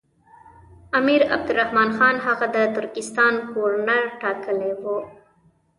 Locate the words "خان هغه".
1.97-2.45